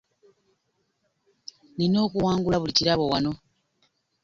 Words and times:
Nina 1.77 1.97
okuwangula 2.07 2.57
buli 2.59 2.73
kirabo 2.77 3.05
wano. 3.11 3.31